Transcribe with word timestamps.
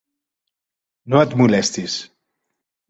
No 1.15 1.21
et 1.27 1.37
molestis. 1.43 2.01